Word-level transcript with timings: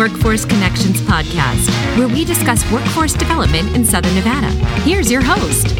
Workforce 0.00 0.46
Connections 0.46 0.98
podcast, 1.02 1.68
where 1.98 2.08
we 2.08 2.24
discuss 2.24 2.64
workforce 2.72 3.12
development 3.12 3.76
in 3.76 3.84
Southern 3.84 4.14
Nevada. 4.14 4.48
Here's 4.80 5.10
your 5.10 5.20
host. 5.20 5.78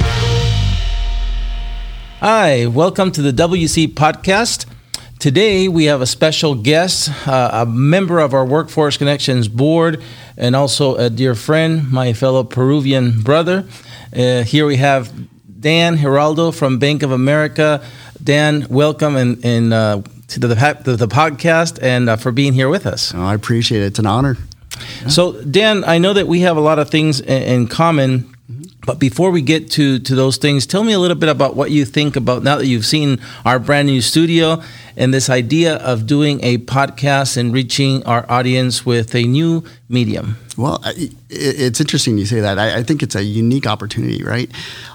Hi, 2.19 2.67
welcome 2.67 3.13
to 3.13 3.23
the 3.23 3.33
WC 3.33 3.87
podcast. 3.95 4.67
Today 5.19 5.69
we 5.69 5.87
have 5.87 6.03
a 6.03 6.07
special 6.07 6.55
guest, 6.55 7.09
uh, 7.27 7.49
a 7.51 7.65
member 7.65 8.19
of 8.19 8.35
our 8.35 8.45
Workforce 8.45 8.99
Connections 8.99 9.49
board, 9.49 10.03
and 10.37 10.55
also 10.55 10.97
a 10.97 11.09
dear 11.09 11.35
friend, 11.35 11.91
my 11.91 12.13
fellow 12.13 12.45
Peruvian 12.45 13.23
brother. 13.23 13.67
Uh, 14.15 14.43
here 14.43 14.67
we 14.67 14.77
have 14.77 15.11
Dan 15.59 15.97
Giraldo 15.97 16.51
from 16.51 16.79
Bank 16.79 17.03
of 17.03 17.11
America. 17.11 17.83
Dan, 18.23 18.67
welcome 18.69 19.17
and, 19.17 19.43
and 19.43 19.73
uh, 19.73 20.03
to 20.31 20.41
the, 20.41 20.49
the, 20.85 20.97
the, 20.97 21.09
podcast 21.09 21.79
and 21.83 22.09
uh, 22.09 22.17
for 22.17 22.33
being 22.33 22.53
here 22.53 22.69
with 22.69 22.87
us. 22.87 23.15
Oh, 23.15 23.23
I 23.23 23.35
appreciate 23.35 23.83
it. 23.83 23.87
It's 23.87 23.99
an 23.99 24.07
honor. 24.07 24.37
Yeah. 25.03 25.09
So, 25.09 25.43
Dan, 25.43 25.85
I 25.85 25.99
know 25.99 26.13
that 26.13 26.27
we 26.27 26.41
have 26.41 26.57
a 26.57 26.61
lot 26.61 26.79
of 26.79 26.91
things 26.91 27.21
in, 27.21 27.43
in 27.43 27.67
common. 27.67 28.21
Mm-hmm. 28.21 28.63
But 28.87 28.99
before 28.99 29.31
we 29.31 29.43
get 29.43 29.71
to, 29.73 29.99
to 29.99 30.15
those 30.15 30.39
things, 30.39 30.67
tell 30.67 30.85
me 30.85 30.93
a 30.93 30.99
little 30.99 31.17
bit 31.17 31.29
about 31.29 31.55
what 31.55 31.71
you 31.71 31.85
think 31.85 32.17
about 32.17 32.43
now 32.43 32.57
that 32.57 32.67
you've 32.67 32.87
seen 32.87 33.21
our 33.45 33.59
brand 33.59 33.87
new 33.87 34.01
studio 34.01 34.63
and 34.97 35.13
this 35.13 35.29
idea 35.29 35.77
of 35.77 36.07
doing 36.07 36.43
a 36.43 36.59
podcast 36.59 37.37
and 37.37 37.53
reaching 37.53 38.03
our 38.05 38.25
audience 38.31 38.87
with 38.87 39.15
a 39.15 39.25
new 39.25 39.65
medium. 39.89 40.37
Well, 40.57 40.83
it's 41.31 41.81
interesting 41.81 42.19
you 42.19 42.27
say 42.27 42.41
that. 42.41 42.59
I 42.59 42.83
think 42.83 43.03
it's 43.03 43.15
a 43.15 43.23
unique 43.23 43.67
opportunity, 43.67 44.23
right? 44.23 44.51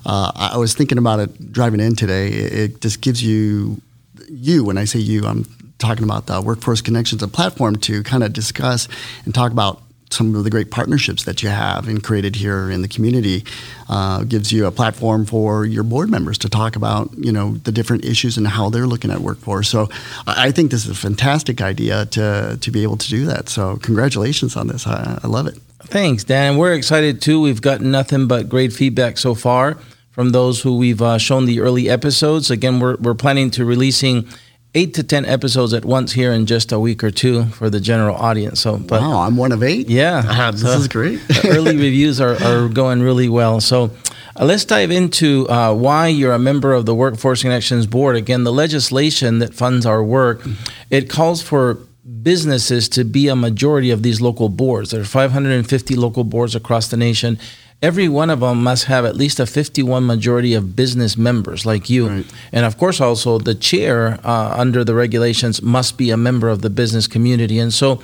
Uh, 0.05 0.31
I 0.35 0.57
was 0.57 0.75
thinking 0.75 0.97
about 0.97 1.19
it 1.19 1.51
driving 1.51 1.79
in 1.79 1.95
today. 1.95 2.27
It 2.27 2.81
just 2.81 3.01
gives 3.01 3.23
you, 3.23 3.81
you, 4.29 4.63
when 4.63 4.77
I 4.77 4.85
say 4.85 4.99
you, 4.99 5.25
I'm 5.25 5.45
talking 5.77 6.03
about 6.03 6.27
the 6.27 6.41
Workforce 6.41 6.81
Connections, 6.81 7.21
a 7.21 7.27
platform 7.27 7.75
to 7.77 8.03
kind 8.03 8.23
of 8.23 8.33
discuss 8.33 8.87
and 9.25 9.33
talk 9.33 9.51
about 9.51 9.81
some 10.11 10.35
of 10.35 10.43
the 10.43 10.49
great 10.49 10.71
partnerships 10.71 11.23
that 11.23 11.41
you 11.41 11.49
have 11.49 11.87
and 11.87 12.03
created 12.03 12.35
here 12.35 12.69
in 12.69 12.81
the 12.81 12.87
community 12.87 13.43
uh, 13.89 14.23
gives 14.23 14.51
you 14.51 14.65
a 14.65 14.71
platform 14.71 15.25
for 15.25 15.65
your 15.65 15.83
board 15.83 16.09
members 16.09 16.37
to 16.37 16.49
talk 16.49 16.75
about 16.75 17.09
you 17.17 17.31
know 17.31 17.55
the 17.63 17.71
different 17.71 18.05
issues 18.05 18.37
and 18.37 18.47
how 18.47 18.69
they're 18.69 18.87
looking 18.87 19.11
at 19.11 19.19
workforce. 19.19 19.67
So 19.67 19.89
I 20.27 20.51
think 20.51 20.71
this 20.71 20.85
is 20.85 20.91
a 20.91 20.95
fantastic 20.95 21.61
idea 21.61 22.05
to 22.07 22.57
to 22.59 22.71
be 22.71 22.83
able 22.83 22.97
to 22.97 23.09
do 23.09 23.25
that. 23.25 23.49
So 23.49 23.77
congratulations 23.77 24.55
on 24.55 24.67
this. 24.67 24.87
I, 24.87 25.19
I 25.23 25.27
love 25.27 25.47
it. 25.47 25.57
Thanks 25.83 26.23
Dan. 26.23 26.57
We're 26.57 26.73
excited 26.73 27.21
too. 27.21 27.41
We've 27.41 27.61
gotten 27.61 27.91
nothing 27.91 28.27
but 28.27 28.47
great 28.47 28.73
feedback 28.73 29.17
so 29.17 29.35
far 29.35 29.77
from 30.15 30.31
those 30.31 30.61
who 30.61 30.77
we've 30.77 31.01
uh, 31.01 31.19
shown 31.19 31.45
the 31.45 31.59
early 31.59 31.87
episodes 31.87 32.49
again 32.49 32.79
we're, 32.79 32.95
we're 32.95 33.13
planning 33.13 33.51
to 33.51 33.63
releasing 33.63 34.27
eight 34.75 34.93
to 34.93 35.03
ten 35.03 35.25
episodes 35.25 35.73
at 35.73 35.85
once 35.85 36.11
here 36.11 36.31
in 36.31 36.45
just 36.45 36.71
a 36.71 36.79
week 36.79 37.03
or 37.03 37.09
two 37.09 37.45
for 37.45 37.69
the 37.69 37.79
general 37.79 38.15
audience. 38.15 38.59
So, 38.59 38.77
but 38.77 39.01
wow, 39.01 39.21
I'm 39.21 39.37
one 39.37 39.51
of 39.51 39.63
eight. 39.63 39.89
Yeah, 39.89 40.21
uh, 40.27 40.51
this 40.51 40.61
so 40.61 40.71
is 40.71 40.87
great. 40.87 41.21
early 41.45 41.77
reviews 41.77 42.21
are, 42.21 42.35
are 42.43 42.67
going 42.69 43.01
really 43.01 43.29
well. 43.29 43.59
So. 43.59 43.91
Uh, 44.37 44.43
let's 44.43 44.65
dive 44.65 44.91
into 44.91 45.47
uh, 45.49 45.73
why 45.73 46.07
you're 46.07 46.33
a 46.33 46.39
member 46.39 46.73
of 46.73 46.85
the 46.85 46.93
Workforce 46.93 47.41
Connections 47.41 47.87
Board. 47.87 48.17
Again, 48.17 48.43
the 48.43 48.51
legislation 48.51 49.39
that 49.39 49.53
funds 49.53 49.85
our 49.85 50.03
work, 50.03 50.41
it 50.89 51.09
calls 51.09 51.41
for 51.41 51.75
businesses 52.21 52.89
to 52.89 53.05
be 53.05 53.29
a 53.29 53.35
majority 53.37 53.91
of 53.91 54.03
these 54.03 54.19
local 54.19 54.49
boards. 54.49 54.91
There 54.91 54.99
are 54.99 55.05
550 55.05 55.95
local 55.95 56.25
boards 56.25 56.53
across 56.53 56.89
the 56.89 56.97
nation, 56.97 57.39
every 57.81 58.07
one 58.07 58.29
of 58.29 58.39
them 58.39 58.63
must 58.63 58.85
have 58.85 59.05
at 59.05 59.15
least 59.15 59.39
a 59.39 59.45
51 59.45 60.05
majority 60.05 60.53
of 60.53 60.75
business 60.75 61.17
members 61.17 61.65
like 61.65 61.89
you. 61.89 62.09
Right. 62.09 62.25
And 62.51 62.65
of 62.65 62.77
course, 62.77 63.01
also 63.01 63.37
the 63.37 63.55
chair 63.55 64.19
uh, 64.23 64.55
under 64.57 64.83
the 64.83 64.95
regulations 64.95 65.61
must 65.61 65.97
be 65.97 66.09
a 66.09 66.17
member 66.17 66.49
of 66.49 66.61
the 66.61 66.69
business 66.69 67.07
community. 67.07 67.59
And 67.59 67.73
so 67.73 68.01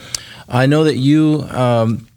I 0.47 0.65
know 0.65 0.83
that 0.83 0.97
you. 0.97 1.45
Um, 1.51 2.07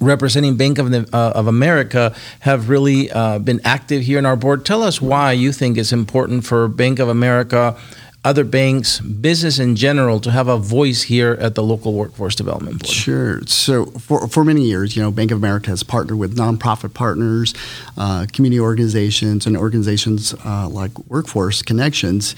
representing 0.00 0.56
Bank 0.56 0.78
of, 0.78 0.90
the, 0.90 1.08
uh, 1.12 1.32
of 1.36 1.46
America 1.46 2.12
have 2.40 2.68
really 2.68 3.12
uh, 3.12 3.38
been 3.38 3.60
active 3.64 4.02
here 4.02 4.18
in 4.18 4.26
our 4.26 4.34
board. 4.34 4.66
Tell 4.66 4.82
us 4.82 5.00
why 5.00 5.30
you 5.30 5.52
think 5.52 5.78
it's 5.78 5.92
important 5.92 6.44
for 6.44 6.66
Bank 6.66 6.98
of 6.98 7.08
America 7.08 7.76
other 8.24 8.44
banks, 8.44 9.00
business 9.00 9.58
in 9.58 9.76
general, 9.76 10.18
to 10.20 10.30
have 10.30 10.48
a 10.48 10.56
voice 10.56 11.02
here 11.02 11.36
at 11.40 11.54
the 11.54 11.62
local 11.62 11.92
workforce 11.92 12.34
development 12.34 12.82
board? 12.82 12.92
Sure. 12.92 13.42
So 13.46 13.86
for, 13.86 14.26
for 14.28 14.44
many 14.44 14.62
years, 14.62 14.96
you 14.96 15.02
know, 15.02 15.10
Bank 15.10 15.30
of 15.30 15.38
America 15.38 15.70
has 15.70 15.82
partnered 15.82 16.18
with 16.18 16.36
nonprofit 16.36 16.94
partners, 16.94 17.54
uh, 17.98 18.26
community 18.32 18.58
organizations, 18.60 19.46
and 19.46 19.56
organizations 19.56 20.34
uh, 20.44 20.68
like 20.68 20.98
Workforce 21.10 21.62
Connections 21.62 22.34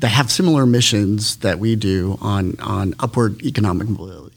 that 0.00 0.08
have 0.08 0.30
similar 0.30 0.66
missions 0.66 1.36
that 1.36 1.58
we 1.58 1.76
do 1.76 2.18
on 2.20 2.58
on 2.60 2.94
upward 3.00 3.42
economic 3.42 3.88
mobility. 3.88 4.32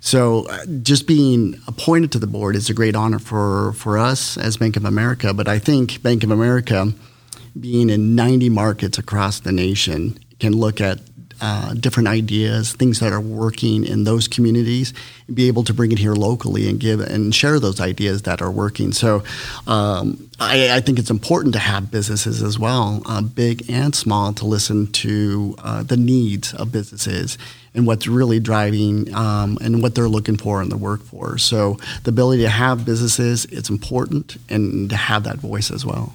So, 0.00 0.46
uh, 0.46 0.64
just 0.82 1.06
being 1.06 1.60
appointed 1.66 2.12
to 2.12 2.18
the 2.18 2.26
board 2.26 2.54
is 2.54 2.70
a 2.70 2.74
great 2.74 2.94
honor 2.94 3.18
for, 3.18 3.72
for 3.72 3.98
us 3.98 4.36
as 4.36 4.56
Bank 4.56 4.76
of 4.76 4.84
America. 4.84 5.34
But 5.34 5.48
I 5.48 5.58
think 5.58 6.02
Bank 6.02 6.22
of 6.22 6.30
America, 6.30 6.92
being 7.58 7.90
in 7.90 8.14
90 8.14 8.48
markets 8.48 8.96
across 8.98 9.40
the 9.40 9.50
nation, 9.50 10.18
can 10.38 10.56
look 10.56 10.80
at 10.80 11.00
uh, 11.40 11.72
different 11.74 12.08
ideas, 12.08 12.72
things 12.72 12.98
that 13.00 13.12
are 13.12 13.20
working 13.20 13.84
in 13.84 14.04
those 14.04 14.26
communities, 14.26 14.92
and 15.28 15.36
be 15.36 15.46
able 15.46 15.62
to 15.62 15.72
bring 15.72 15.92
it 15.92 15.98
here 15.98 16.14
locally 16.14 16.68
and 16.68 16.80
give 16.80 17.00
and 17.00 17.32
share 17.32 17.60
those 17.60 17.80
ideas 17.80 18.22
that 18.22 18.42
are 18.42 18.50
working. 18.50 18.92
So, 18.92 19.22
um, 19.66 20.28
I, 20.40 20.76
I, 20.76 20.80
think 20.80 20.98
it's 20.98 21.10
important 21.10 21.54
to 21.54 21.60
have 21.60 21.90
businesses 21.90 22.42
as 22.42 22.58
well, 22.58 23.02
uh, 23.06 23.22
big 23.22 23.70
and 23.70 23.94
small, 23.94 24.32
to 24.34 24.46
listen 24.46 24.88
to 24.92 25.54
uh, 25.58 25.82
the 25.84 25.96
needs 25.96 26.54
of 26.54 26.72
businesses 26.72 27.38
and 27.74 27.86
what's 27.86 28.08
really 28.08 28.40
driving 28.40 29.14
um, 29.14 29.58
and 29.60 29.80
what 29.82 29.94
they're 29.94 30.08
looking 30.08 30.36
for 30.36 30.60
in 30.60 30.70
the 30.70 30.76
workforce. 30.76 31.44
So, 31.44 31.78
the 32.02 32.10
ability 32.10 32.42
to 32.42 32.48
have 32.48 32.84
businesses, 32.84 33.44
it's 33.46 33.70
important, 33.70 34.38
and 34.48 34.90
to 34.90 34.96
have 34.96 35.22
that 35.22 35.36
voice 35.36 35.70
as 35.70 35.86
well. 35.86 36.14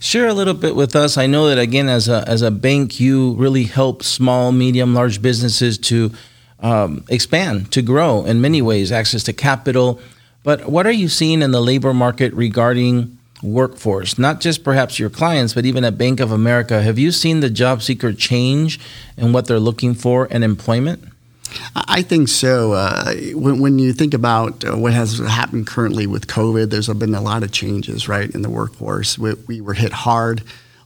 Share 0.00 0.28
a 0.28 0.34
little 0.34 0.54
bit 0.54 0.76
with 0.76 0.94
us. 0.94 1.16
I 1.16 1.26
know 1.26 1.48
that 1.48 1.58
again, 1.58 1.88
as 1.88 2.08
a 2.08 2.24
as 2.28 2.42
a 2.42 2.50
bank, 2.50 3.00
you 3.00 3.34
really 3.34 3.64
help 3.64 4.02
small, 4.02 4.52
medium, 4.52 4.94
large 4.94 5.20
businesses 5.20 5.78
to 5.78 6.12
um, 6.60 7.04
expand, 7.08 7.72
to 7.72 7.82
grow 7.82 8.24
in 8.24 8.40
many 8.40 8.62
ways, 8.62 8.92
access 8.92 9.22
to 9.24 9.32
capital. 9.32 10.00
But 10.42 10.66
what 10.68 10.86
are 10.86 10.92
you 10.92 11.08
seeing 11.08 11.42
in 11.42 11.50
the 11.50 11.60
labor 11.60 11.94
market 11.94 12.32
regarding 12.34 13.18
workforce? 13.42 14.18
Not 14.18 14.40
just 14.40 14.62
perhaps 14.62 14.98
your 14.98 15.10
clients, 15.10 15.54
but 15.54 15.64
even 15.64 15.84
at 15.84 15.96
Bank 15.96 16.20
of 16.20 16.32
America. 16.32 16.82
Have 16.82 16.98
you 16.98 17.12
seen 17.12 17.40
the 17.40 17.50
job 17.50 17.82
seeker 17.82 18.12
change 18.12 18.78
in 19.16 19.32
what 19.32 19.46
they're 19.46 19.58
looking 19.58 19.94
for 19.94 20.26
in 20.26 20.42
employment? 20.42 21.04
I 21.74 22.02
think 22.02 22.28
so. 22.28 22.72
Uh, 22.72 23.14
when, 23.34 23.60
when, 23.60 23.78
you 23.78 23.92
think 23.92 24.14
about 24.14 24.64
uh, 24.64 24.76
what 24.76 24.92
has 24.92 25.18
happened 25.18 25.66
currently 25.66 26.06
with 26.06 26.26
COVID, 26.26 26.70
there's 26.70 26.88
been 26.88 27.14
a 27.14 27.20
lot 27.20 27.42
of 27.42 27.52
changes, 27.52 28.08
right, 28.08 28.30
in 28.30 28.42
the 28.42 28.50
workforce. 28.50 29.18
We, 29.18 29.34
we 29.46 29.60
were 29.60 29.74
hit 29.74 29.92
hard 29.92 30.42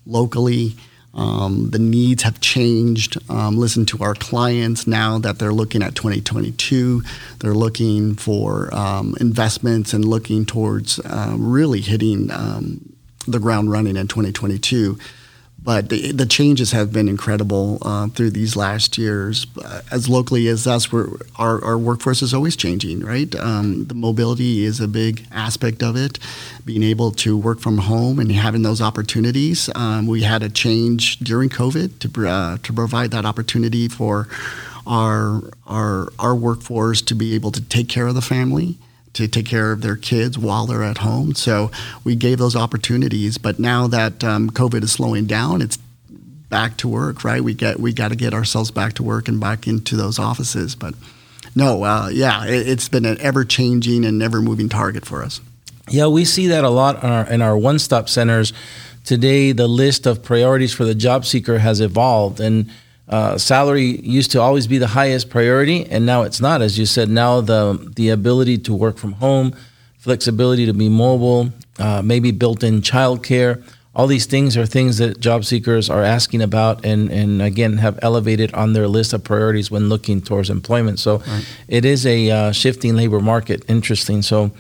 locally. 0.07 0.77
Um, 1.15 1.71
the 1.71 1.79
needs 1.79 2.23
have 2.23 2.41
changed. 2.41 3.19
Um, 3.31 3.57
listen 3.57 3.87
to 3.87 4.03
our 4.03 4.15
clients 4.15 4.87
now 4.87 5.19
that 5.19 5.39
they're 5.39 5.53
looking 5.53 5.83
at 5.83 5.95
2022. 5.95 7.03
They're 7.41 7.55
looking 7.55 8.15
for 8.15 8.73
um, 8.75 9.15
investments 9.21 9.93
and 9.93 10.05
looking 10.05 10.47
towards 10.47 11.01
um, 11.05 11.51
really 11.51 11.81
hitting 11.81 12.31
um, 12.31 12.93
the 13.27 13.41
ground 13.41 13.71
running 13.71 13.97
in 13.97 14.07
2022. 14.09 14.99
But 15.61 15.89
the, 15.89 16.13
the 16.13 16.25
changes 16.25 16.71
have 16.71 16.93
been 16.93 17.09
incredible 17.09 17.79
uh, 17.83 18.09
through 18.09 18.31
these 18.31 18.55
last 18.57 18.97
years. 18.97 19.47
As 19.91 20.09
locally 20.09 20.47
as 20.49 20.67
us, 20.67 20.93
our, 20.93 21.65
our 21.65 21.77
workforce 21.77 22.23
is 22.23 22.33
always 22.33 22.57
changing, 22.57 23.01
right? 23.01 23.35
Um, 23.35 23.87
the 23.87 23.95
mobility 23.95 24.65
is 24.65 24.81
a 24.81 24.89
big 24.89 25.27
aspect 25.33 25.83
of 25.83 25.97
it. 25.97 26.19
Being 26.65 26.83
able 26.83 27.11
to 27.13 27.37
work 27.37 27.61
from 27.61 27.79
home 27.79 28.19
and 28.19 28.31
having 28.31 28.63
those 28.63 28.81
opportunities. 28.81 29.69
Um, 29.75 30.07
we 30.07 30.23
had 30.23 30.43
a 30.43 30.49
change 30.49 31.19
during 31.19 31.49
COVID 31.49 31.99
to, 31.99 32.29
uh, 32.29 32.59
to 32.63 32.73
provide 32.73 33.11
that 33.11 33.27
opportunity 33.27 33.89
for 33.89 34.29
our, 34.87 35.43
our, 35.67 36.13
our 36.19 36.35
workforce 36.35 37.03
to 37.03 37.15
be 37.15 37.35
able 37.35 37.51
to 37.53 37.61
take 37.61 37.89
care 37.89 38.07
of 38.07 38.15
the 38.15 38.23
family 38.23 38.79
to 39.19 39.27
take 39.27 39.47
care 39.47 39.73
of 39.73 39.83
their 39.83 39.97
kids 39.97 40.39
while 40.39 40.65
they're 40.65 40.85
at 40.85 40.99
home. 40.99 41.35
So 41.35 41.73
we 42.05 42.15
gave 42.15 42.39
those 42.39 42.55
opportunities. 42.55 43.37
But 43.37 43.59
now 43.59 43.89
that 43.89 44.23
um, 44.23 44.49
COVID 44.51 44.85
is 44.85 44.93
slowing 44.93 45.27
down, 45.27 45.61
it's 45.61 45.77
back 46.49 46.77
to 46.79 46.89
work, 46.89 47.25
right? 47.25 47.43
We 47.43 47.53
get 47.53 47.81
we 47.81 47.93
got 47.93 48.09
to 48.09 48.17
get 48.17 48.33
ourselves 48.33 48.71
back 48.71 48.93
to 48.95 49.03
work 49.03 49.27
and 49.27 49.41
back 49.41 49.67
into 49.67 49.97
those 49.97 50.21
offices. 50.21 50.77
But 50.77 50.95
no, 51.57 51.83
uh, 51.83 52.11
yeah, 52.13 52.47
it, 52.47 52.67
has 52.67 52.89
been 52.89 53.05
an 53.05 53.21
ever 53.21 53.45
changing 53.45 54.05
and 54.05 54.23
ever 54.23 54.41
moving 54.41 54.69
target 54.69 55.05
for 55.05 55.25
us. 55.25 55.41
Yeah, 55.91 56.07
we 56.07 56.25
see 56.25 56.47
that 56.49 56.63
a 56.63 56.71
lot 56.71 57.03
in 57.03 57.11
our, 57.11 57.27
in 57.29 57.43
our 57.43 57.57
one 57.57 57.81
stop 57.81 58.09
centers. 58.09 58.53
Today, 59.05 59.51
the 59.51 59.67
list 59.67 60.07
of 60.07 60.23
priorities 60.23 60.73
for 60.73 60.85
the 60.85 60.95
job 60.95 61.25
seeker 61.25 61.59
has 61.59 61.81
evolved 61.81 62.39
and 62.39 62.71
uh, 63.09 63.39
salary 63.39 64.01
used 64.03 64.31
to 64.33 64.41
always 64.41 64.67
be 64.67 64.79
the 64.79 64.89
highest 64.89 65.31
priority, 65.31 65.87
and 65.87 66.05
now 66.05 66.23
it's 66.23 66.41
not. 66.41 66.63
As 66.63 66.79
you 66.79 66.87
said, 66.87 67.09
now 67.09 67.41
the 67.41 67.91
the 67.97 68.11
ability 68.11 68.59
to 68.59 68.75
work 68.75 68.99
from 68.99 69.13
home, 69.13 69.55
flexibility 69.99 70.67
to 70.67 70.75
be 70.75 70.89
mobile, 70.89 71.51
uh, 71.79 72.03
maybe 72.03 72.31
built-in 72.31 72.83
childcare, 72.83 73.63
all 73.99 74.07
these 74.07 74.27
things 74.27 74.57
are 74.57 74.65
things 74.65 74.99
that 74.99 75.19
job 75.19 75.45
seekers 75.45 75.91
are 75.91 76.05
asking 76.05 76.41
about 76.41 76.85
and, 76.85 77.11
and 77.11 77.43
again 77.43 77.79
have 77.79 77.99
elevated 78.01 78.55
on 78.55 78.73
their 78.73 78.87
list 78.87 79.13
of 79.13 79.25
priorities 79.25 79.73
when 79.73 79.89
looking 79.89 80.23
towards 80.23 80.51
employment. 80.51 81.01
So 81.01 81.19
right. 81.19 81.45
it 81.67 81.85
is 81.85 82.07
a 82.07 82.31
uh, 82.31 82.53
shifting 82.53 82.95
labor 82.95 83.19
market. 83.19 83.65
Interesting. 83.69 84.23
So 84.23 84.53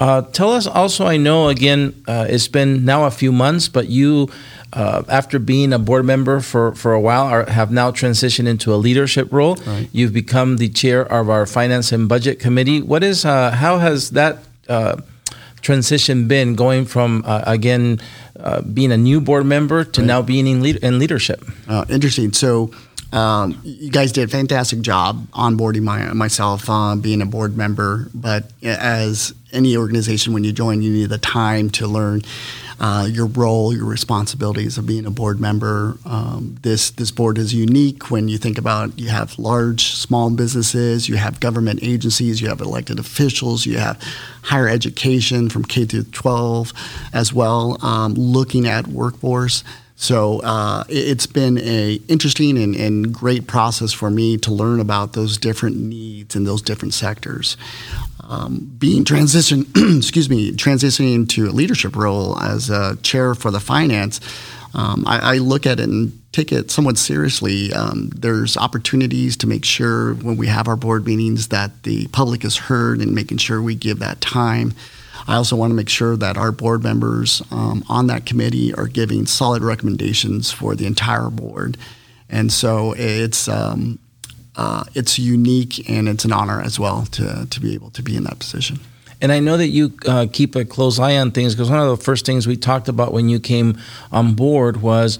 uh, 0.00 0.22
tell 0.22 0.50
us 0.50 0.66
also, 0.66 1.06
I 1.06 1.18
know 1.18 1.48
again, 1.48 2.02
uh, 2.08 2.26
it's 2.28 2.48
been 2.48 2.84
now 2.84 3.04
a 3.04 3.12
few 3.12 3.30
months, 3.30 3.68
but 3.68 3.88
you, 3.88 4.28
uh, 4.72 5.02
after 5.08 5.38
being 5.38 5.72
a 5.72 5.78
board 5.78 6.04
member 6.04 6.40
for, 6.40 6.74
for 6.74 6.92
a 6.92 7.00
while, 7.00 7.24
are, 7.24 7.50
have 7.50 7.70
now 7.70 7.90
transitioned 7.90 8.46
into 8.46 8.72
a 8.72 8.76
leadership 8.76 9.32
role. 9.32 9.56
Right. 9.56 9.88
You've 9.92 10.12
become 10.12 10.56
the 10.58 10.68
chair 10.68 11.02
of 11.02 11.28
our 11.28 11.46
finance 11.46 11.92
and 11.92 12.08
budget 12.08 12.38
committee. 12.38 12.80
What 12.80 13.02
is, 13.02 13.24
uh, 13.24 13.50
how 13.50 13.78
has 13.78 14.10
that 14.10 14.38
uh, 14.68 15.00
transition 15.60 16.28
been 16.28 16.54
going 16.54 16.86
from, 16.86 17.22
again, 17.26 18.00
uh, 18.38 18.62
being 18.62 18.92
a 18.92 18.96
new 18.96 19.20
board 19.20 19.44
member 19.44 19.84
to 19.84 20.00
right. 20.00 20.06
now 20.06 20.22
being 20.22 20.46
in, 20.46 20.62
lead- 20.62 20.76
in 20.76 20.98
leadership. 20.98 21.44
Uh, 21.68 21.84
interesting. 21.90 22.32
So, 22.32 22.70
um, 23.12 23.60
you 23.64 23.90
guys 23.90 24.12
did 24.12 24.28
a 24.28 24.32
fantastic 24.32 24.80
job 24.80 25.26
onboarding 25.32 25.82
my, 25.82 26.12
myself, 26.12 26.70
uh, 26.70 26.94
being 26.96 27.20
a 27.20 27.26
board 27.26 27.56
member. 27.56 28.08
But 28.14 28.50
as 28.62 29.34
any 29.52 29.76
organization, 29.76 30.32
when 30.32 30.44
you 30.44 30.52
join, 30.52 30.80
you 30.80 30.92
need 30.92 31.10
the 31.10 31.18
time 31.18 31.70
to 31.70 31.88
learn 31.88 32.22
uh, 32.80 33.06
your 33.10 33.26
role, 33.26 33.74
your 33.74 33.84
responsibilities 33.84 34.78
of 34.78 34.86
being 34.86 35.04
a 35.04 35.10
board 35.10 35.38
member. 35.38 35.98
Um, 36.06 36.56
this 36.62 36.90
this 36.90 37.10
board 37.10 37.36
is 37.36 37.52
unique 37.52 38.10
when 38.10 38.28
you 38.28 38.38
think 38.38 38.56
about 38.56 38.98
you 38.98 39.08
have 39.08 39.38
large, 39.38 39.92
small 39.92 40.30
businesses, 40.30 41.08
you 41.08 41.16
have 41.16 41.40
government 41.40 41.80
agencies, 41.82 42.40
you 42.40 42.48
have 42.48 42.60
elected 42.60 42.98
officials, 42.98 43.66
you 43.66 43.76
have 43.76 44.02
higher 44.42 44.68
education 44.68 45.50
from 45.50 45.64
K 45.64 45.84
through 45.84 46.04
12 46.04 46.72
as 47.12 47.32
well, 47.32 47.76
um, 47.84 48.14
looking 48.14 48.66
at 48.66 48.88
workforce. 48.88 49.62
So 50.00 50.40
uh, 50.40 50.84
it's 50.88 51.26
been 51.26 51.58
a 51.58 52.00
interesting 52.08 52.56
and, 52.56 52.74
and, 52.74 53.12
great 53.12 53.46
process 53.46 53.92
for 53.92 54.10
me 54.10 54.38
to 54.38 54.50
learn 54.50 54.80
about 54.80 55.12
those 55.12 55.36
different 55.36 55.76
needs 55.76 56.34
in 56.34 56.44
those 56.44 56.62
different 56.62 56.94
sectors 56.94 57.58
um, 58.30 58.70
being 58.78 59.04
transition, 59.04 59.66
excuse 59.98 60.30
me, 60.30 60.52
transitioning 60.52 61.28
to 61.30 61.48
a 61.48 61.52
leadership 61.52 61.96
role 61.96 62.38
as 62.38 62.70
a 62.70 62.96
chair 63.02 63.34
for 63.34 63.50
the 63.50 63.58
finance, 63.58 64.20
um, 64.72 65.02
I, 65.04 65.34
I, 65.34 65.38
look 65.38 65.66
at 65.66 65.80
it 65.80 65.88
and 65.88 66.16
take 66.30 66.52
it 66.52 66.70
somewhat 66.70 66.96
seriously. 66.96 67.72
Um, 67.72 68.10
there's 68.14 68.56
opportunities 68.56 69.36
to 69.38 69.48
make 69.48 69.64
sure 69.64 70.14
when 70.14 70.36
we 70.36 70.46
have 70.46 70.68
our 70.68 70.76
board 70.76 71.04
meetings 71.06 71.48
that 71.48 71.82
the 71.82 72.06
public 72.08 72.44
is 72.44 72.56
heard 72.56 73.00
and 73.00 73.12
making 73.12 73.38
sure 73.38 73.60
we 73.60 73.74
give 73.74 73.98
that 73.98 74.20
time. 74.20 74.74
I 75.26 75.36
also 75.36 75.56
want 75.56 75.70
to 75.70 75.74
make 75.74 75.88
sure 75.88 76.16
that 76.16 76.36
our 76.36 76.52
board 76.52 76.82
members 76.82 77.42
um, 77.50 77.84
on 77.88 78.06
that 78.08 78.26
committee 78.26 78.74
are 78.74 78.86
giving 78.86 79.26
solid 79.26 79.62
recommendations 79.62 80.50
for 80.50 80.74
the 80.74 80.86
entire 80.86 81.30
board. 81.30 81.76
And 82.28 82.52
so 82.52 82.94
it's 82.96 83.48
um, 83.48 83.98
uh, 84.56 84.84
it's 84.94 85.18
unique 85.18 85.88
and 85.88 86.08
it's 86.08 86.24
an 86.24 86.32
honor 86.32 86.60
as 86.60 86.78
well 86.78 87.06
to, 87.06 87.46
to 87.48 87.60
be 87.60 87.74
able 87.74 87.90
to 87.90 88.02
be 88.02 88.16
in 88.16 88.24
that 88.24 88.38
position. 88.38 88.78
And 89.22 89.32
I 89.32 89.40
know 89.40 89.56
that 89.56 89.68
you 89.68 89.92
uh, 90.06 90.26
keep 90.32 90.56
a 90.56 90.64
close 90.64 90.98
eye 90.98 91.16
on 91.16 91.30
things 91.30 91.54
because 91.54 91.70
one 91.70 91.78
of 91.78 91.88
the 91.98 92.02
first 92.02 92.24
things 92.24 92.46
we 92.46 92.56
talked 92.56 92.88
about 92.88 93.12
when 93.12 93.28
you 93.28 93.38
came 93.38 93.78
on 94.10 94.34
board 94.34 94.80
was 94.80 95.18